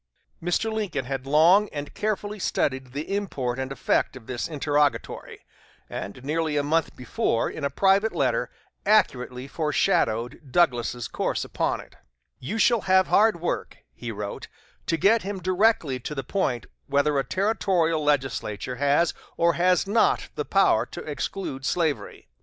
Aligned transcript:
Mr. 0.41 0.73
Lincoln 0.73 1.05
had 1.05 1.27
long 1.27 1.69
and 1.69 1.93
carefully 1.93 2.39
studied 2.39 2.91
the 2.91 3.15
import 3.15 3.59
and 3.59 3.71
effect 3.71 4.15
of 4.15 4.25
this 4.25 4.47
interrogatory, 4.47 5.45
and 5.91 6.23
nearly 6.23 6.57
a 6.57 6.63
month 6.63 6.95
before, 6.95 7.47
in 7.51 7.63
a 7.63 7.69
private 7.69 8.11
letter, 8.11 8.49
accurately 8.83 9.47
foreshadowed 9.47 10.41
Douglas's 10.49 11.07
course 11.07 11.45
upon 11.45 11.81
it: 11.81 11.97
"You 12.39 12.57
shall 12.57 12.81
have 12.81 13.09
hard 13.09 13.39
work," 13.41 13.77
he 13.93 14.11
wrote, 14.11 14.47
"to 14.87 14.97
get 14.97 15.21
him 15.21 15.37
directly 15.39 15.99
to 15.99 16.15
the 16.15 16.23
point 16.23 16.65
whether 16.87 17.19
a 17.19 17.23
territorial 17.23 18.03
legislature 18.03 18.77
has 18.77 19.13
or 19.37 19.53
has 19.53 19.85
not 19.85 20.29
the 20.33 20.45
power 20.45 20.87
to 20.87 21.03
exclude 21.03 21.63
slavery. 21.63 22.27